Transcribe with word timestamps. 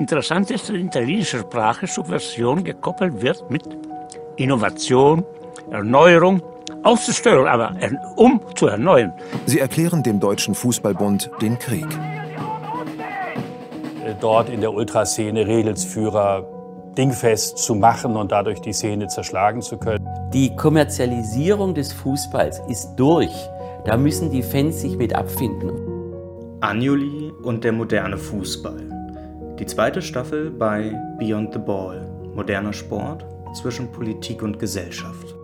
Interessant 0.00 0.50
ist, 0.50 0.66
dass 0.66 0.74
in 0.74 0.86
italienischer 0.86 1.40
Sprache 1.40 1.86
Subversion 1.86 2.64
gekoppelt 2.64 3.20
wird 3.20 3.50
mit 3.50 3.64
Innovation, 4.36 5.26
Erneuerung, 5.70 6.40
auszustören, 6.82 7.46
aber 7.46 7.74
um 8.16 8.40
zu 8.54 8.68
erneuern. 8.68 9.12
Sie 9.44 9.58
erklären 9.58 10.02
dem 10.02 10.18
Deutschen 10.18 10.54
Fußballbund 10.54 11.30
den 11.42 11.58
Krieg. 11.58 11.86
Dort 14.22 14.48
in 14.48 14.62
der 14.62 14.72
Ultraszene 14.72 15.46
Regelsführer 15.46 16.48
dingfest 16.96 17.58
zu 17.58 17.74
machen 17.74 18.16
und 18.16 18.32
dadurch 18.32 18.62
die 18.62 18.72
Szene 18.72 19.08
zerschlagen 19.08 19.60
zu 19.60 19.76
können. 19.76 20.08
Die 20.32 20.56
Kommerzialisierung 20.56 21.74
des 21.74 21.92
Fußballs 21.92 22.62
ist 22.68 22.96
durch. 22.96 23.34
Da 23.84 23.98
müssen 23.98 24.30
die 24.30 24.42
Fans 24.42 24.80
sich 24.80 24.96
mit 24.96 25.14
abfinden. 25.14 25.72
Anjuli 26.60 27.30
und 27.42 27.64
der 27.64 27.72
moderne 27.72 28.16
Fußball. 28.16 28.99
Die 29.60 29.66
zweite 29.66 30.00
Staffel 30.00 30.50
bei 30.50 30.98
Beyond 31.18 31.52
the 31.52 31.58
Ball. 31.58 32.08
Moderner 32.34 32.72
Sport 32.72 33.26
zwischen 33.54 33.92
Politik 33.92 34.42
und 34.42 34.58
Gesellschaft. 34.58 35.34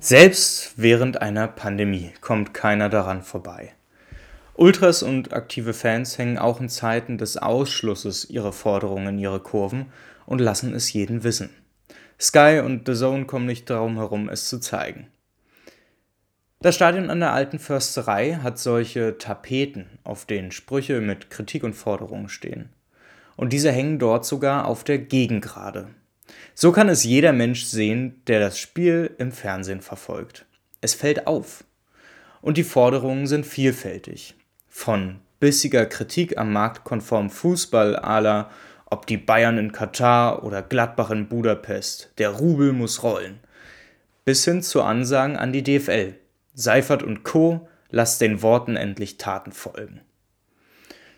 Selbst 0.00 0.72
während 0.78 1.20
einer 1.20 1.48
Pandemie 1.48 2.10
kommt 2.22 2.54
keiner 2.54 2.88
daran 2.88 3.20
vorbei. 3.20 3.74
Ultras 4.54 5.02
und 5.02 5.34
aktive 5.34 5.74
Fans 5.74 6.16
hängen 6.16 6.38
auch 6.38 6.58
in 6.58 6.70
Zeiten 6.70 7.18
des 7.18 7.36
Ausschlusses 7.36 8.30
ihre 8.30 8.54
Forderungen 8.54 9.08
in 9.08 9.18
ihre 9.18 9.40
Kurven 9.40 9.92
und 10.24 10.40
lassen 10.40 10.72
es 10.72 10.90
jeden 10.94 11.22
wissen. 11.22 11.50
Sky 12.18 12.62
und 12.64 12.86
The 12.86 12.94
Zone 12.94 13.26
kommen 13.26 13.44
nicht 13.44 13.68
darum 13.68 13.96
herum, 13.96 14.30
es 14.30 14.48
zu 14.48 14.58
zeigen. 14.58 15.08
Das 16.62 16.76
Stadion 16.76 17.10
an 17.10 17.18
der 17.18 17.32
alten 17.32 17.58
Försterei 17.58 18.38
hat 18.40 18.56
solche 18.56 19.18
Tapeten, 19.18 19.98
auf 20.04 20.26
denen 20.26 20.52
Sprüche 20.52 21.00
mit 21.00 21.28
Kritik 21.28 21.64
und 21.64 21.74
Forderungen 21.74 22.28
stehen. 22.28 22.68
Und 23.34 23.52
diese 23.52 23.72
hängen 23.72 23.98
dort 23.98 24.24
sogar 24.24 24.68
auf 24.68 24.84
der 24.84 24.98
Gegengrade. 24.98 25.88
So 26.54 26.70
kann 26.70 26.88
es 26.88 27.02
jeder 27.02 27.32
Mensch 27.32 27.64
sehen, 27.64 28.22
der 28.28 28.38
das 28.38 28.60
Spiel 28.60 29.10
im 29.18 29.32
Fernsehen 29.32 29.80
verfolgt. 29.80 30.46
Es 30.80 30.94
fällt 30.94 31.26
auf. 31.26 31.64
Und 32.42 32.56
die 32.56 32.62
Forderungen 32.62 33.26
sind 33.26 33.44
vielfältig. 33.44 34.36
Von 34.68 35.18
bissiger 35.40 35.84
Kritik 35.86 36.38
am 36.38 36.52
marktkonformen 36.52 37.30
Fußball 37.30 37.96
aller 37.96 38.50
ob 38.86 39.08
die 39.08 39.16
Bayern 39.16 39.58
in 39.58 39.72
Katar 39.72 40.44
oder 40.44 40.62
Gladbach 40.62 41.10
in 41.10 41.26
Budapest, 41.26 42.12
der 42.18 42.28
Rubel 42.28 42.72
muss 42.72 43.02
rollen, 43.02 43.40
bis 44.24 44.44
hin 44.44 44.62
zu 44.62 44.82
Ansagen 44.82 45.36
an 45.36 45.52
die 45.52 45.64
DFL, 45.64 46.14
Seifert 46.54 47.02
und 47.02 47.22
Co., 47.24 47.68
lasst 47.90 48.20
den 48.20 48.42
Worten 48.42 48.76
endlich 48.76 49.18
Taten 49.18 49.52
folgen. 49.52 50.00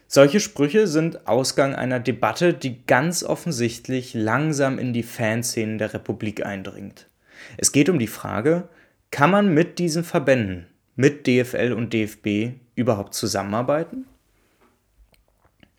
Solche 0.06 0.40
Sprüche 0.40 0.86
sind 0.86 1.26
Ausgang 1.26 1.74
einer 1.74 1.98
Debatte, 1.98 2.52
die 2.54 2.84
ganz 2.86 3.24
offensichtlich 3.24 4.14
langsam 4.14 4.78
in 4.78 4.92
die 4.92 5.02
Fanszenen 5.02 5.78
der 5.78 5.94
Republik 5.94 6.44
eindringt. 6.44 7.08
Es 7.56 7.72
geht 7.72 7.88
um 7.88 7.98
die 7.98 8.06
Frage, 8.06 8.68
kann 9.10 9.30
man 9.30 9.54
mit 9.54 9.78
diesen 9.78 10.04
Verbänden, 10.04 10.66
mit 10.96 11.26
DFL 11.26 11.72
und 11.72 11.92
DFB 11.92 12.56
überhaupt 12.74 13.14
zusammenarbeiten? 13.14 14.06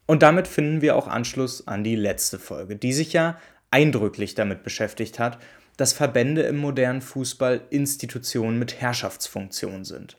Und 0.06 0.22
damit 0.22 0.48
finden 0.48 0.82
wir 0.82 0.96
auch 0.96 1.08
Anschluss 1.08 1.68
an 1.68 1.84
die 1.84 1.96
letzte 1.96 2.40
Folge, 2.40 2.76
die 2.76 2.94
sich 2.94 3.14
ja 3.14 3.40
eindrücklich 3.72 4.36
damit 4.36 4.64
beschäftigt 4.64 5.20
hat, 5.20 5.40
dass 5.78 5.94
Verbände 5.94 6.44
im 6.44 6.58
modernen 6.58 7.02
Fußball 7.02 7.62
Institutionen 7.70 8.60
mit 8.60 8.80
Herrschaftsfunktion 8.82 9.86
sind. 9.86 10.18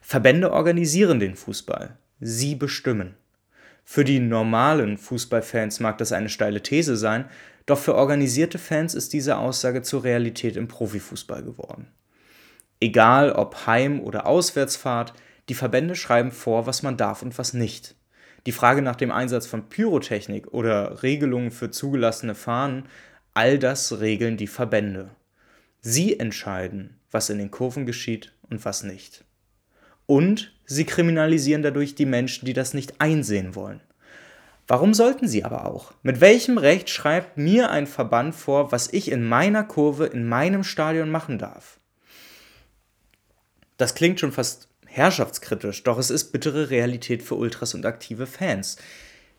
Verbände 0.00 0.52
organisieren 0.52 1.20
den 1.20 1.36
Fußball, 1.36 1.96
sie 2.20 2.54
bestimmen. 2.54 3.14
Für 3.84 4.04
die 4.04 4.20
normalen 4.20 4.96
Fußballfans 4.98 5.80
mag 5.80 5.98
das 5.98 6.12
eine 6.12 6.28
steile 6.28 6.62
These 6.62 6.96
sein, 6.96 7.26
doch 7.66 7.78
für 7.78 7.94
organisierte 7.94 8.58
Fans 8.58 8.94
ist 8.94 9.12
diese 9.12 9.36
Aussage 9.36 9.82
zur 9.82 10.04
Realität 10.04 10.56
im 10.56 10.68
Profifußball 10.68 11.42
geworden. 11.42 11.86
Egal 12.80 13.32
ob 13.32 13.66
Heim- 13.66 14.00
oder 14.00 14.26
Auswärtsfahrt, 14.26 15.14
die 15.48 15.54
Verbände 15.54 15.94
schreiben 15.94 16.32
vor, 16.32 16.66
was 16.66 16.82
man 16.82 16.96
darf 16.96 17.22
und 17.22 17.38
was 17.38 17.54
nicht. 17.54 17.94
Die 18.46 18.52
Frage 18.52 18.82
nach 18.82 18.96
dem 18.96 19.10
Einsatz 19.10 19.46
von 19.46 19.68
Pyrotechnik 19.68 20.48
oder 20.52 21.02
Regelungen 21.02 21.50
für 21.50 21.70
zugelassene 21.70 22.34
Fahnen, 22.34 22.84
all 23.34 23.58
das 23.58 24.00
regeln 24.00 24.36
die 24.36 24.46
Verbände. 24.46 25.10
Sie 25.80 26.18
entscheiden, 26.18 26.98
was 27.10 27.30
in 27.30 27.38
den 27.38 27.50
Kurven 27.50 27.84
geschieht 27.84 28.32
und 28.48 28.64
was 28.64 28.82
nicht. 28.82 29.24
Und 30.06 30.52
sie 30.64 30.84
kriminalisieren 30.84 31.62
dadurch 31.62 31.94
die 31.94 32.06
Menschen, 32.06 32.46
die 32.46 32.52
das 32.52 32.74
nicht 32.74 33.00
einsehen 33.00 33.54
wollen. 33.54 33.80
Warum 34.66 34.94
sollten 34.94 35.28
sie 35.28 35.44
aber 35.44 35.66
auch? 35.66 35.92
Mit 36.02 36.20
welchem 36.20 36.56
Recht 36.56 36.88
schreibt 36.88 37.36
mir 37.36 37.70
ein 37.70 37.86
Verband 37.86 38.34
vor, 38.34 38.72
was 38.72 38.90
ich 38.92 39.10
in 39.10 39.22
meiner 39.22 39.64
Kurve, 39.64 40.06
in 40.06 40.26
meinem 40.26 40.64
Stadion 40.64 41.10
machen 41.10 41.38
darf? 41.38 41.78
Das 43.76 43.94
klingt 43.94 44.20
schon 44.20 44.32
fast 44.32 44.68
herrschaftskritisch, 44.86 45.82
doch 45.82 45.98
es 45.98 46.08
ist 46.08 46.32
bittere 46.32 46.70
Realität 46.70 47.22
für 47.22 47.34
Ultras 47.34 47.74
und 47.74 47.84
aktive 47.84 48.26
Fans. 48.26 48.76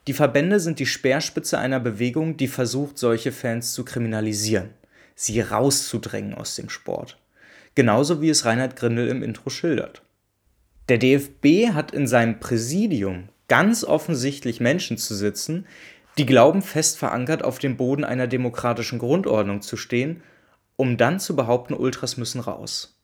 Die 0.07 0.13
Verbände 0.13 0.59
sind 0.59 0.79
die 0.79 0.85
Speerspitze 0.85 1.57
einer 1.57 1.79
Bewegung, 1.79 2.37
die 2.37 2.47
versucht, 2.47 2.97
solche 2.97 3.31
Fans 3.31 3.73
zu 3.73 3.83
kriminalisieren, 3.83 4.69
sie 5.15 5.41
rauszudrängen 5.41 6.35
aus 6.35 6.55
dem 6.55 6.69
Sport. 6.69 7.17
Genauso 7.73 8.21
wie 8.21 8.29
es 8.29 8.45
Reinhard 8.45 8.75
Grindel 8.75 9.07
im 9.07 9.23
Intro 9.23 9.49
schildert. 9.49 10.03
Der 10.89 10.99
DFB 10.99 11.73
hat 11.73 11.91
in 11.91 12.05
seinem 12.05 12.39
Präsidium 12.39 13.29
ganz 13.47 13.83
offensichtlich 13.83 14.59
Menschen 14.59 14.97
zu 14.97 15.15
sitzen, 15.15 15.65
die 16.17 16.25
glauben, 16.25 16.61
fest 16.61 16.97
verankert 16.97 17.43
auf 17.43 17.57
dem 17.57 17.75
Boden 17.75 18.03
einer 18.03 18.27
demokratischen 18.27 18.99
Grundordnung 18.99 19.61
zu 19.61 19.75
stehen, 19.75 20.21
um 20.77 20.97
dann 20.97 21.19
zu 21.19 21.35
behaupten, 21.35 21.73
Ultras 21.73 22.17
müssen 22.17 22.39
raus. 22.39 23.01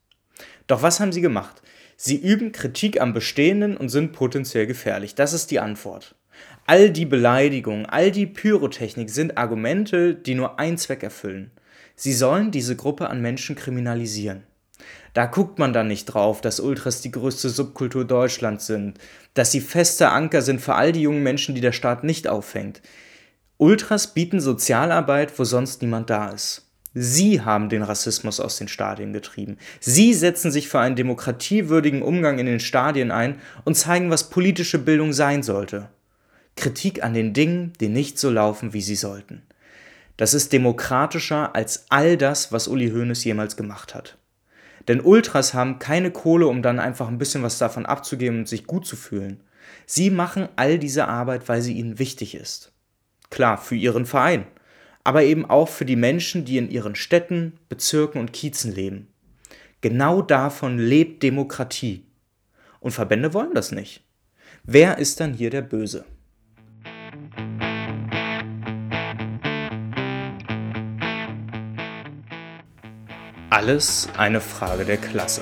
Doch 0.68 0.84
was 0.84 1.00
haben 1.00 1.12
sie 1.12 1.22
gemacht? 1.22 1.62
Sie 1.98 2.16
üben 2.16 2.52
Kritik 2.52 3.02
am 3.02 3.14
Bestehenden 3.14 3.76
und 3.76 3.90
sind 3.90 4.14
potenziell 4.14 4.68
gefährlich. 4.68 5.16
Das 5.16 5.34
ist 5.34 5.52
die 5.52 5.60
Antwort. 5.60 6.16
All 6.66 6.90
die 6.90 7.06
Beleidigungen, 7.06 7.86
all 7.86 8.12
die 8.12 8.28
Pyrotechnik 8.28 9.10
sind 9.10 9.38
Argumente, 9.38 10.16
die 10.16 10.36
nur 10.36 10.60
einen 10.60 10.78
Zweck 10.78 11.04
erfüllen. 11.04 11.52
Sie 11.96 12.14
sollen 12.14 12.52
diese 12.52 12.76
Gruppe 12.76 13.10
an 13.10 13.22
Menschen 13.22 13.56
kriminalisieren. 13.56 14.44
Da 15.14 15.26
guckt 15.26 15.60
man 15.60 15.74
dann 15.74 15.88
nicht 15.88 16.06
drauf, 16.06 16.42
dass 16.42 16.60
Ultras 16.60 17.02
die 17.02 17.12
größte 17.12 17.50
Subkultur 17.50 18.06
Deutschlands 18.06 18.68
sind, 18.68 18.98
dass 19.34 19.52
sie 19.52 19.62
feste 19.62 20.10
Anker 20.10 20.42
sind 20.42 20.62
für 20.62 20.76
all 20.76 20.92
die 20.92 21.02
jungen 21.02 21.24
Menschen, 21.24 21.54
die 21.54 21.62
der 21.62 21.74
Staat 21.74 22.04
nicht 22.04 22.28
auffängt. 22.28 22.82
Ultras 23.58 24.14
bieten 24.14 24.40
Sozialarbeit, 24.40 25.38
wo 25.38 25.44
sonst 25.44 25.82
niemand 25.82 26.10
da 26.10 26.30
ist. 26.30 26.68
Sie 26.94 27.42
haben 27.42 27.70
den 27.70 27.84
Rassismus 27.84 28.40
aus 28.40 28.58
den 28.58 28.68
Stadien 28.68 29.14
getrieben. 29.14 29.58
Sie 29.80 30.14
setzen 30.14 30.52
sich 30.52 30.68
für 30.68 30.80
einen 30.80 30.96
demokratiewürdigen 30.96 32.02
Umgang 32.02 32.40
in 32.40 32.46
den 32.46 32.60
Stadien 32.60 33.12
ein 33.12 33.40
und 33.64 33.76
zeigen, 33.76 34.10
was 34.10 34.30
politische 34.30 34.80
Bildung 34.80 35.14
sein 35.14 35.44
sollte. 35.44 35.90
Kritik 36.62 37.04
an 37.04 37.14
den 37.14 37.34
Dingen, 37.34 37.74
die 37.80 37.90
nicht 37.90 38.20
so 38.20 38.30
laufen, 38.30 38.74
wie 38.74 38.82
sie 38.82 38.96
sollten. 38.96 39.42
Das 40.18 40.34
ist 40.34 40.54
demokratischer 40.54 41.56
als 41.56 41.86
all 41.90 42.18
das, 42.18 42.52
was 42.52 42.68
Uli 42.68 42.92
Hoeneß 42.92 43.24
jemals 43.24 43.58
gemacht 43.58 43.96
hat. 43.96 44.18
Denn 44.88 45.02
Ultras 45.02 45.54
haben 45.54 45.80
keine 45.80 46.12
Kohle, 46.12 46.48
um 46.48 46.62
dann 46.62 46.80
einfach 46.80 47.08
ein 47.08 47.18
bisschen 47.18 47.44
was 47.44 47.58
davon 47.58 47.86
abzugeben 47.86 48.40
und 48.40 48.48
sich 48.48 48.66
gut 48.66 48.86
zu 48.86 48.96
fühlen. 48.96 49.42
Sie 49.86 50.10
machen 50.10 50.48
all 50.56 50.80
diese 50.80 51.08
Arbeit, 51.08 51.50
weil 51.50 51.62
sie 51.62 51.74
ihnen 51.74 52.00
wichtig 52.00 52.36
ist. 52.36 52.72
Klar, 53.30 53.58
für 53.58 53.76
ihren 53.76 54.06
Verein 54.06 54.46
aber 55.04 55.24
eben 55.24 55.46
auch 55.46 55.70
für 55.70 55.86
die 55.86 55.96
Menschen, 55.96 56.46
die 56.46 56.58
in 56.58 56.70
ihren 56.70 56.96
Städten, 56.96 57.54
Bezirken 57.70 58.20
und 58.20 58.34
Kiezen 58.34 58.74
leben. 58.74 59.08
Genau 59.82 60.22
davon 60.22 60.78
lebt 60.78 61.24
Demokratie. 61.24 62.06
Und 62.80 62.92
Verbände 62.92 63.34
wollen 63.34 63.54
das 63.54 63.72
nicht. 63.72 64.04
Wer 64.64 65.00
ist 65.00 65.20
dann 65.20 65.34
hier 65.34 65.50
der 65.50 65.64
Böse? 65.64 66.06
Alles 73.52 74.08
eine 74.16 74.40
Frage 74.40 74.86
der 74.86 74.96
Klasse. 74.96 75.42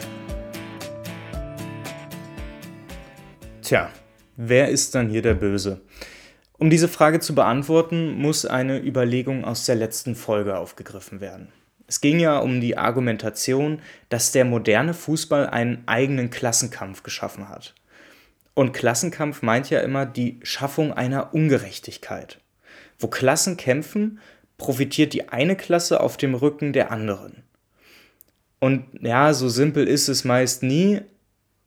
Tja, 3.62 3.92
wer 4.36 4.70
ist 4.70 4.96
dann 4.96 5.10
hier 5.10 5.22
der 5.22 5.36
Böse? 5.36 5.82
Um 6.58 6.72
diese 6.72 6.88
Frage 6.88 7.20
zu 7.20 7.36
beantworten, 7.36 8.20
muss 8.20 8.48
eine 8.48 8.80
Überlegung 8.80 9.46
aus 9.46 9.68
der 9.68 9.76
letzten 9.76 10.16
Folge 10.16 10.58
aufgegriffen 10.58 11.22
werden. 11.22 11.50
Es 11.86 12.02
ging 12.02 12.20
ja 12.20 12.40
um 12.40 12.62
die 12.62 12.80
Argumentation, 12.80 13.80
dass 14.10 14.32
der 14.32 14.44
moderne 14.44 14.96
Fußball 14.96 15.46
einen 15.46 15.84
eigenen 15.86 16.32
Klassenkampf 16.32 17.04
geschaffen 17.04 17.48
hat. 17.48 17.76
Und 18.56 18.74
Klassenkampf 18.74 19.44
meint 19.44 19.70
ja 19.70 19.82
immer 19.82 20.08
die 20.08 20.40
Schaffung 20.42 20.94
einer 20.94 21.36
Ungerechtigkeit. 21.36 22.40
Wo 22.98 23.06
Klassen 23.06 23.56
kämpfen, 23.56 24.20
profitiert 24.58 25.14
die 25.14 25.30
eine 25.30 25.56
Klasse 25.56 26.02
auf 26.02 26.18
dem 26.18 26.34
Rücken 26.34 26.74
der 26.74 26.92
anderen. 26.92 27.44
Und 28.60 28.86
ja, 29.02 29.34
so 29.34 29.50
simpel 29.50 29.88
ist 29.88 30.10
es 30.10 30.26
meist 30.26 30.64
nie, 30.64 31.02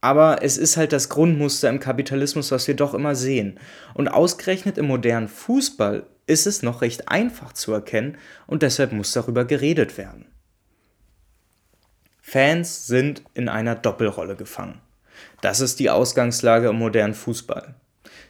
Aber 0.04 0.42
es 0.42 0.58
ist 0.58 0.76
halt 0.76 0.92
das 0.92 1.08
Grundmuster 1.08 1.70
im 1.70 1.78
Kapitalismus, 1.78 2.50
was 2.50 2.66
wir 2.66 2.74
doch 2.74 2.92
immer 2.92 3.14
sehen. 3.14 3.58
Und 3.94 4.08
ausgerechnet 4.08 4.76
im 4.76 4.86
modernen 4.88 5.28
Fußball 5.28 6.04
ist 6.26 6.46
es 6.46 6.62
noch 6.62 6.82
recht 6.82 7.08
einfach 7.08 7.52
zu 7.52 7.72
erkennen 7.72 8.18
und 8.46 8.62
deshalb 8.62 8.92
muss 8.92 9.12
darüber 9.12 9.44
geredet 9.44 9.96
werden. 9.96 10.26
Fans 12.20 12.86
sind 12.86 13.22
in 13.34 13.48
einer 13.48 13.76
Doppelrolle 13.76 14.34
gefangen. 14.34 14.80
Das 15.40 15.60
ist 15.60 15.78
die 15.78 15.90
Ausgangslage 15.90 16.68
im 16.68 16.76
modernen 16.76 17.14
Fußball. 17.14 17.74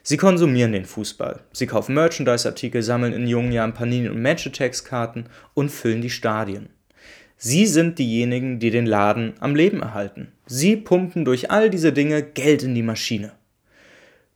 Sie 0.03 0.17
konsumieren 0.17 0.73
den 0.73 0.85
Fußball. 0.85 1.41
Sie 1.53 1.67
kaufen 1.67 1.95
Merchandise-Artikel, 1.95 2.83
sammeln 2.83 3.13
in 3.15 3.27
jungen 3.27 3.53
Jahren 3.53 3.73
Panini- 3.73 4.11
und 4.11 4.21
Match-Attacks-Karten 4.21 5.27
und 5.55 5.71
füllen 5.71 6.03
die 6.03 6.11
Stadien. 6.11 6.69
Sie 7.45 7.67
sind 7.67 7.99
diejenigen, 7.99 8.61
die 8.61 8.71
den 8.71 8.87
Laden 8.87 9.33
am 9.41 9.57
Leben 9.57 9.83
erhalten. 9.83 10.29
Sie 10.47 10.77
pumpen 10.77 11.25
durch 11.25 11.51
all 11.51 11.71
diese 11.71 11.93
Dinge 11.93 12.23
Geld 12.23 12.63
in 12.63 12.73
die 12.77 12.85
Maschine. 12.85 13.33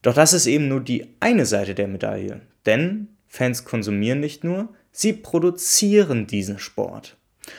Doch 0.02 0.12
das 0.12 0.32
ist 0.32 0.48
eben 0.48 0.66
nur 0.66 0.80
die 0.80 1.06
eine 1.20 1.46
Seite 1.46 1.76
der 1.76 1.86
Medaille. 1.86 2.40
Denn 2.66 3.06
Fans 3.28 3.64
konsumieren 3.64 4.18
nicht 4.18 4.42
nur, 4.42 4.74
sie 4.90 5.12
produzieren 5.12 6.26
diesen 6.26 6.58
Sport. 6.58 7.16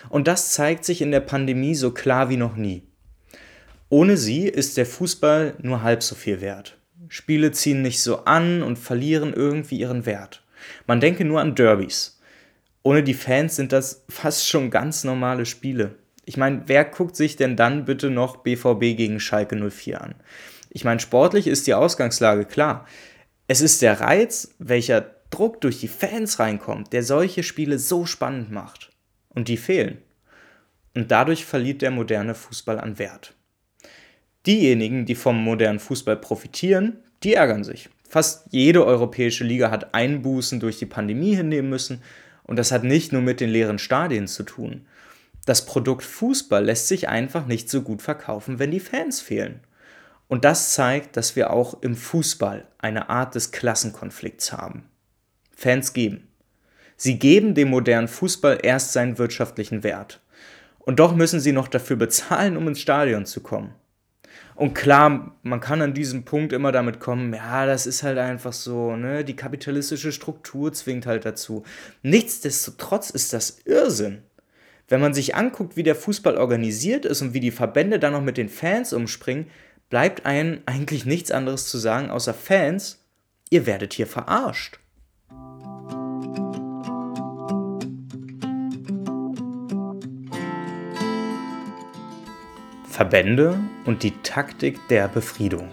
Und 0.10 0.28
das 0.28 0.52
zeigt 0.52 0.84
sich 0.84 1.02
in 1.02 1.12
der 1.12 1.22
Pandemie 1.22 1.76
so 1.76 1.92
klar 1.92 2.30
wie 2.30 2.36
noch 2.36 2.58
nie. 2.58 2.84
Ohne 3.88 4.18
sie 4.18 4.50
ist 4.50 4.76
der 4.76 4.86
Fußball 4.86 5.54
nur 5.62 5.82
halb 5.82 6.04
so 6.04 6.16
viel 6.16 6.42
wert. 6.42 6.78
Spiele 7.08 7.54
ziehen 7.54 7.82
nicht 7.82 8.02
so 8.02 8.26
an 8.26 8.64
und 8.64 8.78
verlieren 8.78 9.32
irgendwie 9.34 9.80
ihren 9.80 10.06
Wert. 10.06 10.44
Man 10.88 11.00
denke 11.00 11.24
nur 11.24 11.40
an 11.40 11.56
Derbys. 11.56 12.17
Ohne 12.88 13.04
die 13.04 13.16
Fans 13.16 13.58
sind 13.58 13.74
das 13.74 14.06
fast 14.08 14.48
schon 14.48 14.70
ganz 14.70 15.04
normale 15.04 15.46
Spiele. 15.46 15.96
Ich 16.24 16.38
meine, 16.38 16.62
wer 16.68 16.86
guckt 16.86 17.18
sich 17.18 17.36
denn 17.36 17.58
dann 17.58 17.84
bitte 17.84 18.10
noch 18.10 18.38
BVB 18.38 18.96
gegen 18.96 19.20
Schalke 19.20 19.58
04 19.58 20.02
an? 20.02 20.16
Ich 20.70 20.86
meine, 20.86 21.02
sportlich 21.02 21.48
ist 21.48 21.68
die 21.68 21.74
Ausgangslage 21.74 22.46
klar. 22.46 22.88
Es 23.50 23.60
ist 23.60 23.82
der 23.82 24.00
Reiz, 24.00 24.56
welcher 24.58 25.02
Druck 25.32 25.60
durch 25.60 25.82
die 25.82 25.90
Fans 25.90 26.40
reinkommt, 26.40 26.94
der 26.94 27.04
solche 27.04 27.44
Spiele 27.44 27.78
so 27.78 28.06
spannend 28.06 28.52
macht. 28.52 28.94
Und 29.28 29.50
die 29.50 29.58
fehlen. 29.58 29.98
Und 30.96 31.12
dadurch 31.12 31.44
verliert 31.44 31.82
der 31.82 31.92
moderne 31.92 32.36
Fußball 32.36 32.80
an 32.80 33.00
Wert. 33.00 33.34
Diejenigen, 34.46 35.06
die 35.06 35.16
vom 35.16 35.44
modernen 35.44 35.80
Fußball 35.80 36.16
profitieren, 36.16 37.00
die 37.24 37.34
ärgern 37.34 37.66
sich. 37.66 37.90
Fast 38.08 38.46
jede 38.52 38.86
europäische 38.86 39.44
Liga 39.44 39.72
hat 39.72 39.94
Einbußen 39.94 40.62
durch 40.62 40.80
die 40.80 40.86
Pandemie 40.86 41.36
hinnehmen 41.36 41.70
müssen 41.70 42.02
und 42.48 42.56
das 42.56 42.72
hat 42.72 42.84
nicht 42.84 43.14
nur 43.14 43.22
mit 43.22 43.40
den 43.40 43.50
leeren 43.50 43.78
Stadien 43.78 44.28
zu 44.28 44.44
tun. 44.44 44.88
Das 45.46 45.66
Produkt 45.66 46.04
Fußball 46.04 46.66
lässt 46.66 46.88
sich 46.88 47.08
einfach 47.08 47.46
nicht 47.46 47.70
so 47.70 47.82
gut 47.82 48.02
verkaufen, 48.02 48.60
wenn 48.60 48.72
die 48.72 48.80
Fans 48.80 49.22
fehlen. 49.22 49.62
Und 50.28 50.44
das 50.44 50.74
zeigt, 50.74 51.16
dass 51.16 51.36
wir 51.36 51.52
auch 51.52 51.82
im 51.82 51.96
Fußball 51.96 52.68
eine 52.80 53.10
Art 53.10 53.36
des 53.36 53.52
Klassenkonflikts 53.52 54.52
haben. 54.52 54.84
Fans 55.56 55.94
geben. 55.94 56.28
Sie 56.98 57.20
geben 57.20 57.54
dem 57.54 57.70
modernen 57.70 58.08
Fußball 58.08 58.60
erst 58.62 58.92
seinen 58.92 59.18
wirtschaftlichen 59.18 59.84
Wert. 59.84 60.22
Und 60.80 61.00
doch 61.00 61.16
müssen 61.16 61.40
sie 61.40 61.52
noch 61.52 61.68
dafür 61.68 61.96
bezahlen, 61.96 62.58
um 62.58 62.68
ins 62.68 62.82
Stadion 62.82 63.26
zu 63.26 63.42
kommen. 63.42 63.74
Und 64.56 64.74
klar, 64.74 65.36
man 65.44 65.60
kann 65.60 65.82
an 65.82 65.94
diesem 65.94 66.26
Punkt 66.26 66.52
immer 66.52 66.72
damit 66.72 67.00
kommen, 67.00 67.34
ja, 67.34 67.66
das 67.66 67.86
ist 67.86 68.04
halt 68.04 68.18
einfach 68.18 68.54
so, 68.54 68.96
ne, 68.96 69.24
die 69.24 69.36
kapitalistische 69.36 70.12
Struktur 70.12 70.74
zwingt 70.74 71.06
halt 71.06 71.26
dazu. 71.26 71.64
Nichtsdestotrotz 72.02 73.10
ist 73.10 73.34
das 73.34 73.60
Irrsinn. 73.66 74.24
Wenn 74.88 75.02
man 75.02 75.14
sich 75.14 75.36
anguckt, 75.36 75.76
wie 75.76 75.84
der 75.84 75.96
Fußball 75.96 76.38
organisiert 76.38 77.06
ist 77.06 77.22
und 77.22 77.34
wie 77.34 77.40
die 77.40 77.52
Verbände 77.52 78.00
dann 78.00 78.14
noch 78.14 78.22
mit 78.22 78.38
den 78.38 78.50
Fans 78.50 78.94
umspringen, 78.94 79.48
bleibt 79.90 80.26
einem 80.26 80.62
eigentlich 80.66 81.06
nichts 81.06 81.32
anderes 81.32 81.68
zu 81.68 81.78
sagen, 81.78 82.10
außer 82.10 82.34
Fans, 82.34 83.04
ihr 83.50 83.66
werdet 83.66 83.94
hier 83.94 84.08
verarscht. 84.08 84.80
Verbände 92.98 93.60
und 93.86 94.02
die 94.02 94.20
Taktik 94.24 94.80
der 94.88 95.08
Befriedung. 95.08 95.72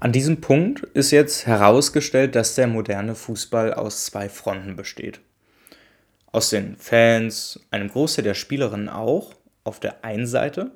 An 0.00 0.10
diesem 0.10 0.40
Punkt 0.40 0.82
ist 0.92 1.12
jetzt 1.12 1.46
herausgestellt, 1.46 2.34
dass 2.34 2.56
der 2.56 2.66
moderne 2.66 3.14
Fußball 3.14 3.74
aus 3.74 4.06
zwei 4.06 4.28
Fronten 4.28 4.74
besteht. 4.74 5.20
Aus 6.32 6.50
den 6.50 6.74
Fans, 6.74 7.60
einem 7.70 7.90
Großteil 7.90 8.24
der 8.24 8.34
Spielerinnen 8.34 8.88
auch, 8.88 9.34
auf 9.62 9.78
der 9.78 10.04
einen 10.04 10.26
Seite, 10.26 10.72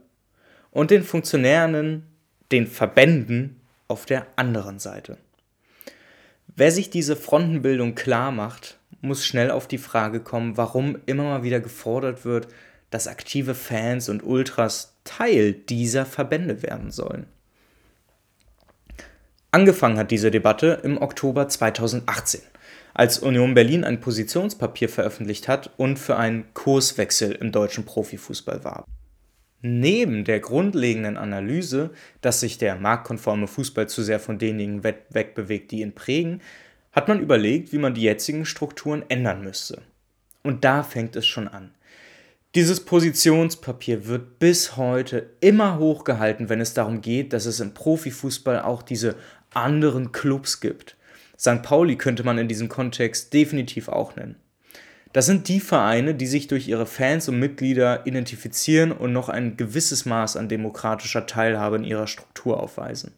und 0.71 0.93
den 0.93 1.03
Funktionären, 1.03 2.07
den 2.53 2.69
Verbänden 2.69 3.61
auf 3.89 4.07
der 4.07 4.29
anderen 4.37 4.79
Seite. 4.79 5.19
Wer 6.47 6.71
sich 6.71 6.91
diese 6.91 7.17
Frontenbildung 7.17 7.97
klar 7.97 8.31
macht, 8.31 8.78
muss 9.01 9.25
schnell 9.25 9.51
auf 9.51 9.69
die 9.69 9.79
Frage 9.79 10.21
kommen, 10.21 10.57
warum 10.57 10.99
immer 11.07 11.25
mal 11.25 11.43
wieder 11.43 11.61
gefordert 11.61 12.25
wird, 12.25 12.49
dass 12.91 13.07
aktive 13.07 13.55
Fans 13.55 14.09
und 14.09 14.23
Ultras 14.23 14.95
Teil 15.05 15.53
dieser 15.53 16.07
Verbände 16.07 16.63
werden 16.63 16.91
sollen. 16.91 17.27
Angefangen 19.51 19.99
hat 19.99 20.11
diese 20.11 20.31
Debatte 20.31 20.81
im 20.83 21.01
Oktober 21.01 21.49
2018, 21.49 22.43
als 22.93 23.19
Union 23.19 23.55
Berlin 23.55 23.85
ein 23.85 24.01
Positionspapier 24.01 24.89
veröffentlicht 24.89 25.49
hat 25.49 25.71
und 25.79 25.99
für 25.99 26.17
einen 26.17 26.53
Kurswechsel 26.53 27.33
im 27.33 27.51
deutschen 27.53 27.85
Profifußball 27.85 28.65
warb. 28.65 28.87
Neben 29.61 30.25
der 30.25 30.41
grundlegenden 30.41 31.17
Analyse, 31.17 31.91
dass 32.21 32.41
sich 32.41 32.59
der 32.59 32.77
marktkonforme 32.77 33.49
Fußball 33.49 33.89
zu 33.89 34.03
sehr 34.03 34.21
von 34.21 34.39
denjenigen 34.39 34.85
wegbewegt, 34.85 35.73
die 35.73 35.81
ihn 35.81 35.95
prägen, 35.95 36.43
hat 36.93 37.09
man 37.09 37.21
überlegt, 37.21 37.73
wie 37.73 37.79
man 37.79 37.95
die 37.95 38.03
jetzigen 38.03 38.45
Strukturen 38.45 39.05
ändern 39.09 39.43
müsste. 39.43 39.83
Und 40.43 40.65
da 40.65 40.83
fängt 40.83 41.17
es 41.17 41.27
schon 41.27 41.49
an. 41.49 41.73
Dieses 42.55 42.85
Positionspapier 42.85 44.07
wird 44.07 44.39
bis 44.39 44.77
heute 44.77 45.31
immer 45.41 45.79
hochgehalten, 45.79 46.49
wenn 46.49 46.61
es 46.61 46.73
darum 46.73 47.03
geht, 47.03 47.33
dass 47.33 47.45
es 47.45 47.61
im 47.61 47.75
Profifußball 47.75 48.63
auch 48.63 48.83
diese 48.83 49.17
anderen 49.53 50.13
Clubs 50.13 50.61
gibt. 50.61 50.97
St. 51.39 51.63
Pauli 51.63 51.97
könnte 51.97 52.25
man 52.25 52.39
in 52.39 52.49
diesem 52.49 52.69
Kontext 52.69 53.33
definitiv 53.35 53.89
auch 53.89 54.17
nennen. 54.17 54.37
Das 55.13 55.27
sind 55.27 55.49
die 55.49 55.61
Vereine, 55.61 56.15
die 56.15 56.27
sich 56.27 56.49
durch 56.49 56.69
ihre 56.69 56.87
Fans 56.87 57.29
und 57.29 57.39
Mitglieder 57.39 58.07
identifizieren 58.07 58.93
und 58.93 59.13
noch 59.13 59.29
ein 59.29 59.57
gewisses 59.57 60.05
Maß 60.05 60.37
an 60.37 60.49
demokratischer 60.49 61.27
Teilhabe 61.27 61.77
in 61.77 61.85
ihrer 61.85 62.07
Struktur 62.07 62.63
aufweisen. 62.63 63.13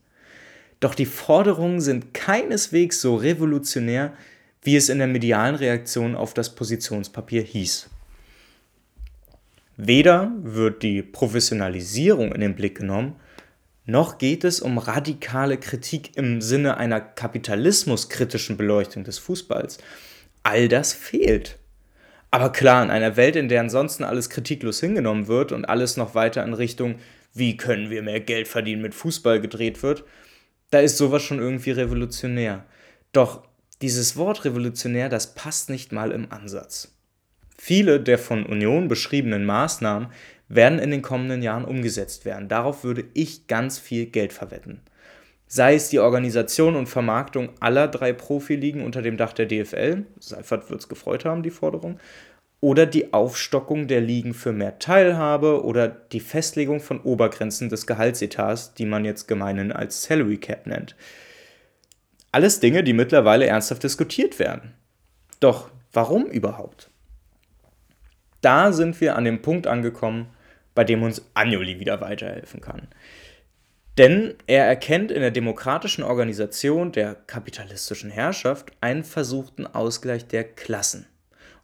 Doch 0.81 0.95
die 0.95 1.07
Forderungen 1.07 1.81
sind 1.81 2.15
keineswegs 2.15 3.01
so 3.01 3.17
revolutionär, 3.17 4.15
wie 4.63 4.77
es 4.77 4.89
in 4.89 4.99
der 4.99 5.07
medialen 5.07 5.55
Reaktion 5.55 6.15
auf 6.15 6.35
das 6.35 6.55
Positionspapier 6.55 7.43
hieß. 7.43 7.89
Weder 9.77 10.33
wird 10.43 10.83
die 10.83 11.03
Professionalisierung 11.03 12.33
in 12.33 12.41
den 12.41 12.55
Blick 12.55 12.79
genommen, 12.79 13.17
noch 13.87 14.19
geht 14.19 14.45
es 14.45 14.61
um 14.61 14.79
radikale 14.79 15.57
Kritik 15.57 16.17
im 16.17 16.41
Sinne 16.41 16.77
einer 16.77 17.01
kapitalismuskritischen 17.01 18.57
Beleuchtung 18.57 19.05
des 19.05 19.19
Fußballs. 19.19 19.79
All 20.43 20.69
das 20.69 20.93
fehlt. 20.93 21.59
Aber 22.31 22.53
klar, 22.53 22.85
in 22.85 22.91
einer 22.91 23.17
Welt, 23.17 23.37
in 23.37 23.49
der 23.49 23.61
ansonsten 23.61 24.05
alles 24.05 24.31
kritiklos 24.31 24.81
hingenommen 24.81 25.27
wird 25.27 25.51
und 25.51 25.65
alles 25.65 25.97
noch 25.97 26.15
weiter 26.15 26.45
in 26.45 26.55
Richtung, 26.55 26.97
wie 27.35 27.57
können 27.57 27.91
wir 27.91 28.03
mehr 28.03 28.21
Geld 28.21 28.47
verdienen 28.47 28.83
mit 28.83 28.95
Fußball 28.95 29.41
gedreht 29.41 29.83
wird, 29.83 30.05
da 30.71 30.81
ist 30.81 30.97
sowas 30.97 31.23
schon 31.23 31.39
irgendwie 31.39 31.73
revolutionär. 31.73 32.65
Doch 33.13 33.43
dieses 33.83 34.17
Wort 34.17 34.45
revolutionär, 34.45 35.09
das 35.09 35.35
passt 35.35 35.71
nicht 35.71 35.93
mal 35.93 36.13
im 36.13 36.31
Ansatz. 36.31 36.97
Viele 37.57 38.01
der 38.01 38.19
von 38.19 38.47
Union 38.47 38.89
beschriebenen 38.89 39.45
Maßnahmen 39.45 40.09
werden 40.49 40.79
in 40.79 40.91
den 40.91 41.03
kommenden 41.03 41.43
Jahren 41.43 41.65
umgesetzt 41.65 42.25
werden. 42.25 42.49
Darauf 42.49 42.85
würde 42.85 43.05
ich 43.15 43.47
ganz 43.47 43.79
viel 43.79 44.07
Geld 44.07 44.33
verwetten. 44.33 44.81
Sei 45.47 45.75
es 45.75 45.89
die 45.89 45.99
Organisation 45.99 46.77
und 46.77 46.89
Vermarktung 46.89 47.51
aller 47.59 47.89
drei 47.89 48.13
Profiligen 48.13 48.83
unter 48.83 49.03
dem 49.03 49.17
Dach 49.17 49.33
der 49.33 49.47
DFL, 49.47 50.05
Seifert 50.21 50.71
wird 50.71 50.81
es 50.81 50.89
gefreut 50.89 51.25
haben, 51.25 51.43
die 51.43 51.51
Forderung, 51.51 51.99
oder 52.61 52.85
die 52.87 53.13
Aufstockung 53.13 53.89
der 53.89 54.01
Ligen 54.01 54.35
für 54.35 54.53
mehr 54.53 54.79
Teilhabe 54.79 55.65
oder 55.65 55.89
die 55.89 56.21
Festlegung 56.21 56.81
von 56.81 57.01
Obergrenzen 57.01 57.69
des 57.71 57.87
Gehaltsetats, 57.87 58.75
die 58.75 58.87
man 58.87 59.05
jetzt 59.05 59.27
gemeinhin 59.27 59.73
als 59.73 60.03
Salary 60.03 60.37
Cap 60.37 60.67
nennt. 60.67 60.95
Alles 62.33 62.61
Dinge, 62.61 62.85
die 62.85 62.93
mittlerweile 62.93 63.47
ernsthaft 63.47 63.83
diskutiert 63.83 64.39
werden. 64.39 64.75
Doch 65.41 65.71
warum 65.93 66.27
überhaupt? 66.27 66.91
Da 68.43 68.73
sind 68.73 69.01
wir 69.01 69.17
an 69.17 69.25
dem 69.25 69.43
Punkt 69.43 69.67
angekommen, 69.67 70.29
bei 70.75 70.85
dem 70.85 71.03
uns 71.03 71.25
Anjoli 71.35 71.81
wieder 71.81 72.01
weiterhelfen 72.01 72.61
kann. 72.61 72.89
Denn 73.99 74.35
er 74.47 74.67
erkennt 74.67 75.11
in 75.11 75.21
der 75.21 75.31
demokratischen 75.31 76.05
Organisation 76.05 76.93
der 76.93 77.15
kapitalistischen 77.15 78.11
Herrschaft 78.11 78.71
einen 78.81 79.05
versuchten 79.05 79.67
Ausgleich 79.67 80.27
der 80.27 80.45
Klassen. 80.45 81.07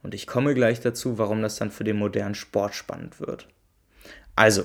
Und 0.03 0.15
ich 0.15 0.27
komme 0.27 0.55
gleich 0.55 0.81
dazu, 0.81 1.19
warum 1.19 1.43
das 1.43 1.57
dann 1.57 1.71
für 1.71 1.85
den 1.85 1.97
modernen 1.97 2.35
Sport 2.35 2.75
spannend 2.75 3.21
wird. 3.21 3.49
Also, 4.35 4.65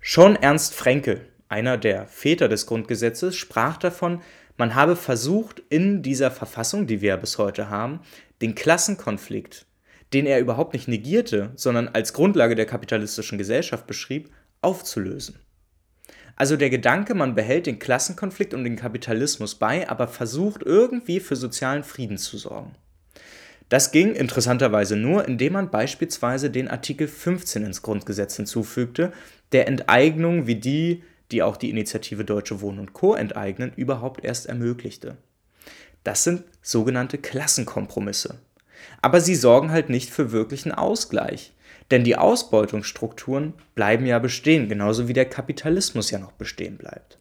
schon 0.00 0.36
Ernst 0.36 0.74
Frenkel, 0.74 1.26
einer 1.48 1.76
der 1.76 2.06
Väter 2.06 2.48
des 2.48 2.66
Grundgesetzes, 2.66 3.36
sprach 3.36 3.76
davon, 3.76 4.22
man 4.56 4.74
habe 4.74 4.96
versucht, 4.96 5.62
in 5.68 6.02
dieser 6.02 6.30
Verfassung, 6.30 6.86
die 6.86 7.00
wir 7.00 7.10
ja 7.10 7.16
bis 7.16 7.38
heute 7.38 7.70
haben, 7.70 8.00
den 8.42 8.54
Klassenkonflikt, 8.54 9.66
den 10.12 10.26
er 10.26 10.40
überhaupt 10.40 10.72
nicht 10.72 10.88
negierte, 10.88 11.52
sondern 11.54 11.88
als 11.88 12.12
Grundlage 12.12 12.54
der 12.54 12.66
kapitalistischen 12.66 13.38
Gesellschaft 13.38 13.86
beschrieb, 13.86 14.30
aufzulösen. 14.60 15.38
Also 16.34 16.56
der 16.56 16.70
Gedanke, 16.70 17.14
man 17.14 17.34
behält 17.34 17.66
den 17.66 17.78
Klassenkonflikt 17.78 18.54
und 18.54 18.64
den 18.64 18.76
Kapitalismus 18.76 19.56
bei, 19.56 19.88
aber 19.88 20.06
versucht 20.06 20.62
irgendwie 20.62 21.20
für 21.20 21.36
sozialen 21.36 21.82
Frieden 21.82 22.16
zu 22.16 22.38
sorgen. 22.38 22.74
Das 23.68 23.90
ging 23.90 24.14
interessanterweise 24.14 24.96
nur, 24.96 25.26
indem 25.28 25.54
man 25.54 25.70
beispielsweise 25.70 26.50
den 26.50 26.68
Artikel 26.68 27.06
15 27.06 27.64
ins 27.64 27.82
Grundgesetz 27.82 28.36
hinzufügte, 28.36 29.12
der 29.52 29.68
Enteignungen 29.68 30.46
wie 30.46 30.56
die, 30.56 31.02
die 31.30 31.42
auch 31.42 31.56
die 31.56 31.70
Initiative 31.70 32.24
Deutsche 32.24 32.60
Wohnen 32.60 32.78
und 32.78 32.92
Co. 32.94 33.14
enteignen, 33.14 33.72
überhaupt 33.76 34.24
erst 34.24 34.46
ermöglichte. 34.46 35.18
Das 36.04 36.24
sind 36.24 36.44
sogenannte 36.62 37.18
Klassenkompromisse. 37.18 38.38
Aber 39.02 39.20
sie 39.20 39.34
sorgen 39.34 39.70
halt 39.70 39.90
nicht 39.90 40.10
für 40.10 40.32
wirklichen 40.32 40.72
Ausgleich. 40.72 41.52
Denn 41.90 42.04
die 42.04 42.16
Ausbeutungsstrukturen 42.16 43.54
bleiben 43.74 44.06
ja 44.06 44.18
bestehen, 44.18 44.68
genauso 44.68 45.08
wie 45.08 45.12
der 45.12 45.24
Kapitalismus 45.24 46.10
ja 46.10 46.18
noch 46.18 46.32
bestehen 46.32 46.76
bleibt. 46.76 47.18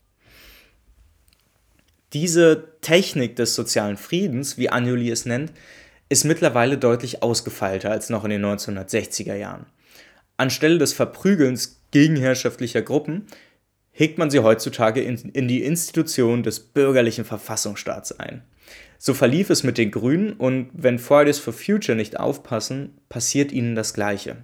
Diese 2.14 2.76
Technik 2.82 3.36
des 3.36 3.56
sozialen 3.56 3.98
Friedens, 3.98 4.58
wie 4.58 4.70
Anjuli 4.70 5.10
es 5.10 5.26
nennt, 5.26 5.52
ist 6.10 6.24
mittlerweile 6.24 6.78
deutlich 6.78 7.24
ausgefeilter 7.24 7.92
als 7.92 8.10
noch 8.10 8.24
in 8.24 8.30
den 8.30 8.46
1960er 8.46 9.36
Jahren. 9.36 9.66
Anstelle 10.38 10.78
des 10.78 10.94
Verprügelns 10.94 11.82
gegenherrschaftlicher 11.92 12.82
Gruppen 12.82 13.26
hegt 13.92 14.18
man 14.18 14.30
sie 14.30 14.40
heutzutage 14.40 15.02
in, 15.02 15.18
in 15.18 15.48
die 15.48 15.64
Institution 15.64 16.44
des 16.44 16.60
bürgerlichen 16.60 17.26
Verfassungsstaats 17.26 18.20
ein. 18.20 18.44
So 19.00 19.14
verlief 19.14 19.50
es 19.50 19.64
mit 19.64 19.78
den 19.78 19.92
Grünen 19.92 20.34
und 20.34 20.70
wenn 20.74 21.00
Fridays 21.00 21.40
for 21.40 21.54
Future 21.54 21.96
nicht 21.96 22.20
aufpassen, 22.20 22.98
passiert 23.10 23.52
ihnen 23.52 23.76
das 23.76 23.94
Gleiche. 23.94 24.38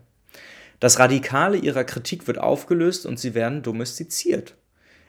Das 0.80 1.00
Radikale 1.00 1.58
ihrer 1.58 1.84
Kritik 1.84 2.28
wird 2.28 2.40
aufgelöst 2.40 3.06
und 3.06 3.20
sie 3.20 3.36
werden 3.36 3.62
domestiziert. 3.62 4.56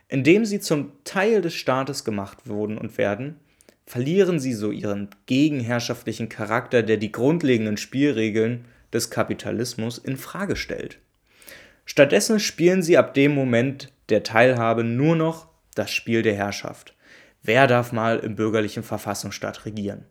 Indem 0.08 0.44
sie 0.44 0.60
zum 0.60 0.92
Teil 1.04 1.40
des 1.40 1.54
Staates 1.54 2.04
gemacht 2.04 2.46
wurden 2.46 2.78
und 2.78 2.98
werden, 2.98 3.40
verlieren 3.86 4.40
sie 4.40 4.54
so 4.54 4.70
ihren 4.70 5.10
gegenherrschaftlichen 5.26 6.28
Charakter, 6.28 6.82
der 6.82 6.96
die 6.96 7.12
grundlegenden 7.12 7.76
Spielregeln 7.76 8.64
des 8.92 9.10
Kapitalismus 9.10 9.98
in 9.98 10.16
Frage 10.16 10.56
stellt. 10.56 10.98
Stattdessen 11.84 12.40
spielen 12.40 12.82
sie 12.82 12.96
ab 12.96 13.14
dem 13.14 13.34
Moment 13.34 13.92
der 14.08 14.22
Teilhabe 14.22 14.84
nur 14.84 15.16
noch 15.16 15.48
das 15.74 15.90
Spiel 15.90 16.22
der 16.22 16.34
Herrschaft. 16.34 16.94
Wer 17.42 17.66
darf 17.66 17.92
mal 17.92 18.20
im 18.20 18.36
bürgerlichen 18.36 18.82
Verfassungsstaat 18.82 19.66
regieren? 19.66 20.06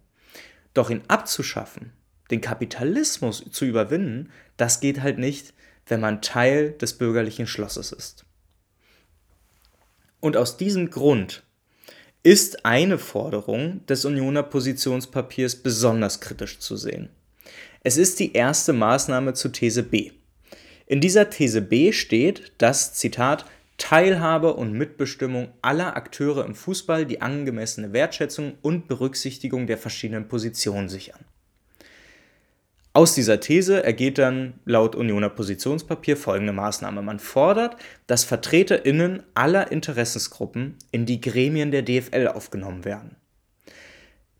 Doch 0.73 0.89
ihn 0.89 1.01
abzuschaffen, 1.07 1.93
den 2.29 2.41
Kapitalismus 2.41 3.43
zu 3.51 3.65
überwinden, 3.65 4.31
das 4.57 4.79
geht 4.79 5.01
halt 5.01 5.17
nicht, 5.17 5.53
wenn 5.87 5.99
man 5.99 6.21
Teil 6.21 6.71
des 6.71 6.97
bürgerlichen 6.97 7.47
Schlosses 7.47 7.91
ist. 7.91 8.25
Und 10.19 10.37
aus 10.37 10.57
diesem 10.57 10.89
Grund 10.89 11.43
ist 12.23 12.65
eine 12.65 12.97
Forderung 12.97 13.85
des 13.85 14.05
Unioner 14.05 14.43
Positionspapiers 14.43 15.57
besonders 15.57 16.21
kritisch 16.21 16.59
zu 16.59 16.77
sehen. 16.77 17.09
Es 17.81 17.97
ist 17.97 18.17
die 18.19 18.31
erste 18.31 18.71
Maßnahme 18.71 19.33
zu 19.33 19.49
These 19.49 19.83
B. 19.83 20.11
In 20.85 21.01
dieser 21.01 21.29
These 21.29 21.61
B 21.61 21.91
steht, 21.91 22.53
dass, 22.59 22.93
Zitat, 22.93 23.45
Teilhabe 23.77 24.53
und 24.53 24.71
Mitbestimmung 24.71 25.49
aller 25.61 25.97
Akteure 25.97 26.45
im 26.45 26.55
Fußball 26.55 27.05
die 27.05 27.21
angemessene 27.21 27.91
Wertschätzung 27.91 28.53
und 28.61 28.87
Berücksichtigung 28.87 29.67
der 29.67 29.77
verschiedenen 29.77 30.29
Positionen 30.29 30.87
sichern. 30.87 31.25
Aus 32.95 33.15
dieser 33.15 33.39
These 33.39 33.83
ergeht 33.83 34.19
dann 34.19 34.53
laut 34.65 34.95
Unioner 34.95 35.29
Positionspapier 35.29 36.15
folgende 36.15 36.53
Maßnahme. 36.53 37.01
Man 37.01 37.17
fordert, 37.17 37.75
dass 38.05 38.23
VertreterInnen 38.23 39.23
aller 39.33 39.71
Interessensgruppen 39.71 40.77
in 40.91 41.07
die 41.07 41.19
Gremien 41.19 41.71
der 41.71 41.81
DFL 41.81 42.27
aufgenommen 42.27 42.85
werden. 42.85 43.15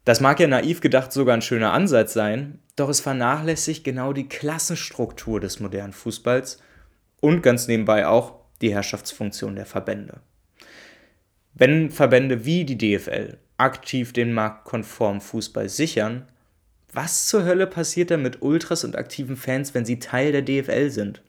Das 0.05 0.19
mag 0.21 0.39
ja 0.39 0.47
naiv 0.47 0.81
gedacht 0.81 1.11
sogar 1.11 1.35
ein 1.35 1.41
schöner 1.41 1.73
Ansatz 1.73 2.13
sein, 2.13 2.59
doch 2.75 2.89
es 2.89 2.99
vernachlässigt 2.99 3.83
genau 3.83 4.13
die 4.13 4.27
Klassenstruktur 4.27 5.39
des 5.39 5.59
modernen 5.59 5.93
Fußballs 5.93 6.59
und 7.21 7.41
ganz 7.41 7.67
nebenbei 7.67 8.05
auch 8.05 8.35
die 8.61 8.71
Herrschaftsfunktion 8.71 9.55
der 9.55 9.65
Verbände. 9.65 10.19
Wenn 11.55 11.89
Verbände 11.89 12.45
wie 12.45 12.65
die 12.65 12.77
DFL 12.77 13.37
aktiv 13.57 14.13
den 14.13 14.33
marktkonformen 14.33 15.21
Fußball 15.21 15.69
sichern, 15.69 16.27
was 16.93 17.27
zur 17.27 17.43
Hölle 17.45 17.67
passiert 17.67 18.11
da 18.11 18.17
mit 18.17 18.41
Ultras 18.41 18.83
und 18.83 18.95
aktiven 18.95 19.35
Fans, 19.35 19.73
wenn 19.73 19.85
sie 19.85 19.99
Teil 19.99 20.31
der 20.31 20.41
DFL 20.43 20.89
sind? 20.89 21.21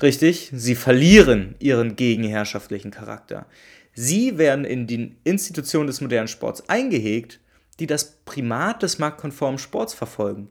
Richtig, 0.00 0.50
sie 0.54 0.74
verlieren 0.74 1.54
ihren 1.58 1.96
gegenherrschaftlichen 1.96 2.90
Charakter. 2.90 3.46
Sie 3.92 4.38
werden 4.38 4.64
in 4.64 4.86
die 4.86 5.16
Institution 5.24 5.86
des 5.86 6.00
modernen 6.00 6.28
Sports 6.28 6.68
eingehegt, 6.68 7.40
die 7.80 7.86
das 7.86 8.18
Primat 8.24 8.82
des 8.82 8.98
marktkonformen 8.98 9.58
Sports 9.58 9.94
verfolgen. 9.94 10.48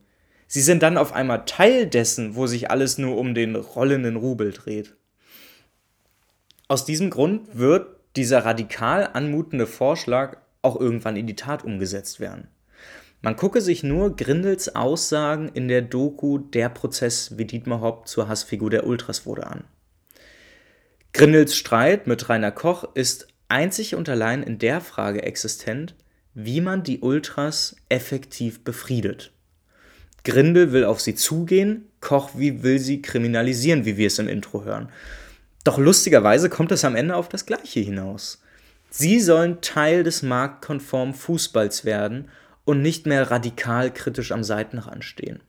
Sie 0.48 0.62
sind 0.62 0.84
dann 0.84 0.98
auf 0.98 1.14
einmal 1.14 1.46
Teil 1.46 1.88
dessen, 1.88 2.36
wo 2.36 2.48
sich 2.48 2.72
alles 2.72 2.98
nur 2.98 3.18
um 3.18 3.36
den 3.36 3.56
rollenden 3.56 4.16
Rubel 4.16 4.52
dreht. 4.52 4.96
Aus 6.68 6.86
diesem 6.86 7.10
Grund 7.10 7.58
wird 7.58 7.88
dieser 8.16 8.46
radikal 8.46 9.10
anmutende 9.14 9.68
Vorschlag 9.68 10.38
auch 10.62 10.80
irgendwann 10.80 11.16
in 11.16 11.28
die 11.28 11.36
Tat 11.36 11.64
umgesetzt 11.64 12.20
werden. 12.20 12.48
Man 13.22 13.36
gucke 13.36 13.60
sich 13.60 13.84
nur 13.84 14.16
Grindels 14.16 14.76
Aussagen 14.76 15.50
in 15.50 15.68
der 15.68 15.82
Doku 15.82 16.38
Der 16.38 16.70
Prozess, 16.70 17.38
wie 17.38 17.46
Dietmar 17.46 17.82
Hopp 17.82 18.08
zur 18.08 18.30
Hassfigur 18.30 18.70
der 18.70 18.88
Ultras 18.88 19.26
wurde 19.26 19.48
an. 19.48 19.66
Grindels 21.12 21.58
Streit 21.58 22.08
mit 22.08 22.30
Rainer 22.30 22.52
Koch 22.52 22.86
ist 22.94 23.28
einzig 23.50 23.96
und 23.96 24.08
allein 24.08 24.42
in 24.42 24.58
der 24.58 24.80
Frage 24.80 25.24
existent, 25.24 25.96
wie 26.34 26.62
man 26.62 26.84
die 26.84 27.00
Ultras 27.00 27.76
effektiv 27.90 28.64
befriedet. 28.64 29.32
Grindel 30.24 30.72
will 30.72 30.86
auf 30.86 31.02
sie 31.02 31.16
zugehen, 31.16 31.90
Koch 32.00 32.32
wie 32.36 32.64
will 32.64 32.80
sie 32.80 33.02
kriminalisieren, 33.02 33.84
wie 33.84 33.98
wir 33.98 34.08
es 34.08 34.20
im 34.20 34.30
Intro 34.30 34.64
hören. 34.64 34.90
Doch 35.66 35.78
lustigerweise 35.78 36.50
kommt 36.50 36.72
es 36.72 36.86
am 36.86 36.96
Ende 36.96 37.16
auf 37.16 37.28
das 37.28 37.46
Gleiche 37.46 37.82
hinaus. 37.82 38.42
Sie 38.90 39.20
sollen 39.20 39.60
Teil 39.62 40.04
des 40.04 40.22
marktkonformen 40.22 41.14
Fußballs 41.14 41.84
werden 41.84 42.30
und 42.66 42.82
nicht 42.82 43.06
mehr 43.06 43.32
radikal 43.32 43.94
kritisch 43.94 44.32
am 44.32 44.44
Seitenrand 44.44 45.04
stehen. 45.04 45.42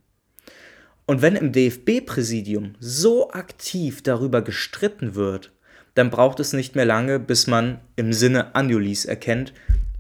Und 1.07 1.23
wenn 1.23 1.37
im 1.37 1.52
DFB-Präsidium 1.52 2.75
so 2.79 3.31
aktiv 3.33 4.02
darüber 4.02 4.43
gestritten 4.43 5.14
wird, 5.14 5.52
dann 5.95 6.11
braucht 6.11 6.40
es 6.40 6.52
nicht 6.52 6.76
mehr 6.76 6.85
lange, 6.85 7.19
bis 7.19 7.47
man 7.47 7.81
im 7.97 8.12
Sinne 8.12 8.55
Anjulis 8.55 9.05
erkennt, 9.05 9.52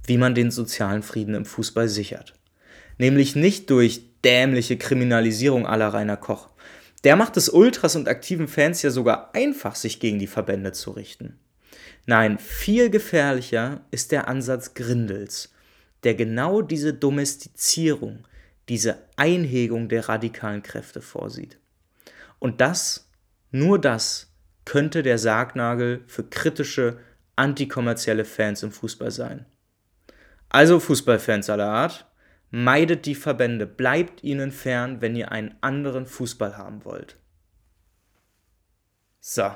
wie 0.06 0.18
man 0.18 0.34
den 0.34 0.50
sozialen 0.50 1.02
Frieden 1.02 1.34
im 1.34 1.44
Fußball 1.44 1.88
sichert. 1.88 2.34
Nämlich 2.98 3.34
nicht 3.34 3.70
durch 3.70 4.02
dämliche 4.24 4.76
Kriminalisierung 4.76 5.66
aller 5.66 5.88
Rainer 5.88 6.16
Koch. 6.16 6.50
Der 7.04 7.16
macht 7.16 7.36
es 7.36 7.48
Ultras 7.48 7.96
und 7.96 8.08
aktiven 8.08 8.46
Fans 8.46 8.82
ja 8.82 8.90
sogar 8.90 9.34
einfach, 9.34 9.74
sich 9.74 10.00
gegen 10.00 10.18
die 10.18 10.26
Verbände 10.26 10.72
zu 10.72 10.90
richten. 10.90 11.38
Nein, 12.06 12.38
viel 12.38 12.90
gefährlicher 12.90 13.80
ist 13.90 14.12
der 14.12 14.28
Ansatz 14.28 14.74
Grindels, 14.74 15.52
der 16.04 16.14
genau 16.14 16.62
diese 16.62 16.94
Domestizierung, 16.94 18.26
diese 18.68 18.98
Einhegung 19.16 19.88
der 19.88 20.08
radikalen 20.08 20.62
Kräfte 20.62 21.02
vorsieht. 21.02 21.58
Und 22.38 22.60
das, 22.60 23.10
nur 23.50 23.78
das, 23.78 24.32
könnte 24.64 25.02
der 25.02 25.18
Sargnagel 25.18 26.04
für 26.06 26.24
kritische, 26.24 26.98
antikommerzielle 27.36 28.24
Fans 28.24 28.62
im 28.62 28.70
Fußball 28.70 29.10
sein. 29.10 29.46
Also 30.48 30.80
Fußballfans 30.80 31.50
aller 31.50 31.68
Art, 31.68 32.06
meidet 32.50 33.06
die 33.06 33.14
Verbände, 33.14 33.66
bleibt 33.66 34.22
ihnen 34.24 34.52
fern, 34.52 35.00
wenn 35.00 35.16
ihr 35.16 35.32
einen 35.32 35.54
anderen 35.60 36.06
Fußball 36.06 36.56
haben 36.56 36.84
wollt. 36.84 37.16
So, 39.20 39.50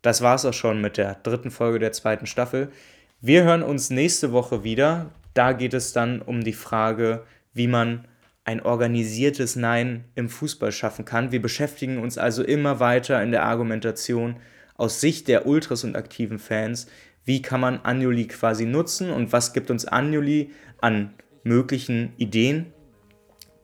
das 0.00 0.22
war's 0.22 0.44
auch 0.44 0.54
schon 0.54 0.80
mit 0.80 0.96
der 0.96 1.16
dritten 1.16 1.50
Folge 1.50 1.78
der 1.78 1.92
zweiten 1.92 2.26
Staffel. 2.26 2.72
Wir 3.20 3.44
hören 3.44 3.62
uns 3.62 3.90
nächste 3.90 4.32
Woche 4.32 4.64
wieder. 4.64 5.10
Da 5.34 5.52
geht 5.52 5.74
es 5.74 5.92
dann 5.92 6.20
um 6.20 6.42
die 6.42 6.52
Frage, 6.52 7.24
wie 7.52 7.66
man 7.66 8.06
ein 8.44 8.60
organisiertes 8.60 9.56
Nein 9.56 10.04
im 10.14 10.28
Fußball 10.28 10.72
schaffen 10.72 11.04
kann. 11.04 11.32
Wir 11.32 11.40
beschäftigen 11.40 11.98
uns 11.98 12.18
also 12.18 12.42
immer 12.42 12.80
weiter 12.80 13.22
in 13.22 13.30
der 13.30 13.44
Argumentation 13.44 14.36
aus 14.74 15.00
Sicht 15.00 15.28
der 15.28 15.46
Ultras 15.46 15.84
und 15.84 15.96
aktiven 15.96 16.38
Fans. 16.38 16.86
Wie 17.24 17.40
kann 17.40 17.60
man 17.60 17.80
Anjuli 17.80 18.26
quasi 18.26 18.66
nutzen 18.66 19.10
und 19.10 19.32
was 19.32 19.52
gibt 19.52 19.70
uns 19.70 19.84
Anjuli 19.84 20.50
an 20.80 21.14
möglichen 21.44 22.14
Ideen, 22.16 22.72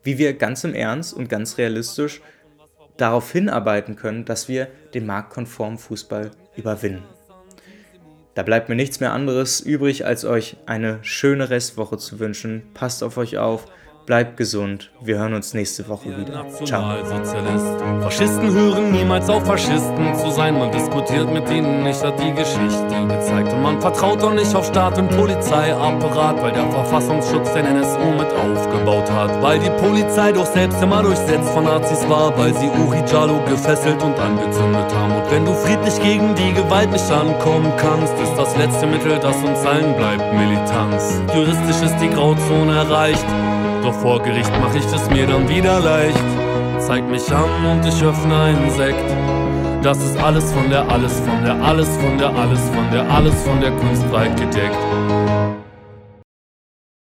wie 0.05 0.19
wir 0.19 0.35
ganz 0.35 0.63
im 0.63 0.75
Ernst 0.75 1.13
und 1.13 1.29
ganz 1.29 1.59
realistisch 1.59 2.21
darauf 2.97 3.33
hinarbeiten 3.33 3.97
können, 3.97 4.25
dass 4.25 4.49
wir 4.49 4.69
den 4.95 5.07
marktkonformen 5.07 5.79
Fußball 5.79 6.31
überwinden. 6.57 7.18
Da 8.39 8.45
bleibt 8.45 8.69
mir 8.69 8.77
nichts 8.77 9.01
mehr 9.01 9.13
anderes 9.13 9.59
übrig, 9.59 10.07
als 10.07 10.25
euch 10.25 10.59
eine 10.65 11.01
schöne 11.03 11.51
Restwoche 11.51 11.99
zu 11.99 12.21
wünschen. 12.21 12.63
Passt 12.73 13.03
auf 13.03 13.17
euch 13.17 13.37
auf 13.37 13.65
Bleibt 14.09 14.39
gesund. 14.39 14.91
Wir 15.03 15.19
hören 15.19 15.35
uns 15.35 15.53
nächste 15.53 15.87
Woche 15.87 16.09
wieder. 16.17 16.47
Ciao. 16.65 16.95
Faschisten 18.01 18.51
hören 18.55 18.91
niemals 18.91 19.29
auf, 19.29 19.45
Faschisten 19.45 20.15
zu 20.15 20.31
sein. 20.31 20.59
Man 20.59 20.73
diskutiert 20.73 21.31
mit 21.31 21.51
ihnen 21.51 21.83
nicht, 21.83 22.03
hat 22.03 22.19
die 22.19 22.33
Geschichte 22.33 23.07
gezeigt. 23.07 23.53
Und 23.53 23.63
man 23.63 23.79
vertraut 23.79 24.23
doch 24.23 24.33
nicht 24.33 24.55
auf 24.55 24.65
Staat 24.65 24.97
und 24.97 25.11
Polizeiapparat, 25.11 26.41
weil 26.41 26.53
der 26.53 26.71
Verfassungsschutz 26.71 27.53
den 27.53 27.67
NSU 27.67 27.99
mit 28.17 28.33
aufgebaut 28.33 29.11
hat. 29.11 29.43
Weil 29.43 29.59
die 29.59 29.69
Polizei 29.87 30.33
doch 30.33 30.47
selbst 30.47 30.83
immer 30.83 31.03
durchsetzt 31.03 31.51
von 31.51 31.65
Nazis 31.65 32.09
war, 32.09 32.35
weil 32.39 32.55
sie 32.55 32.71
Uri 32.71 33.05
Jalo 33.13 33.45
gefesselt 33.45 34.03
und 34.03 34.19
angezündet 34.19 34.91
haben. 34.95 35.17
Und 35.17 35.31
wenn 35.31 35.45
du 35.45 35.53
friedlich 35.53 36.01
gegen 36.01 36.35
die 36.35 36.55
Gewalt 36.55 36.91
nicht 36.91 37.11
ankommen 37.11 37.71
kannst, 37.77 38.15
ist 38.15 38.33
das 38.39 38.57
letzte 38.57 38.87
Mittel, 38.87 39.19
das 39.19 39.37
uns 39.37 39.67
allen 39.67 39.95
bleibt, 39.97 40.33
Militanz. 40.33 41.21
Juristisch 41.35 41.83
ist 41.83 41.99
die 42.01 42.09
Grauzone 42.09 42.75
erreicht. 42.75 43.27
Doch 43.83 43.95
vor 43.95 44.23
Gericht 44.23 44.53
mach 44.61 44.75
ich 44.75 44.85
es 44.85 45.11
mir 45.11 45.27
dann 45.27 45.49
wieder 45.49 45.81
leicht. 45.81 46.19
Zeig 46.79 47.09
mich 47.09 47.31
an 47.33 47.49
und 47.71 47.87
ich 47.87 48.03
öffne 48.03 48.41
einen 48.41 48.71
Sekt. 48.71 49.11
Das 49.83 49.99
ist 50.03 50.19
alles 50.19 50.53
von 50.53 50.69
der, 50.71 50.89
alles 50.91 51.21
von 51.21 51.45
der, 51.45 51.55
alles 51.63 51.89
von 51.97 52.19
der, 52.19 52.35
alles 52.35 52.61
von 52.61 52.91
der, 52.91 53.11
alles 53.11 53.43
von 53.43 53.61
der 53.61 53.71
Kunst 53.71 54.13
weit 54.13 54.37
gedeckt. 54.37 55.68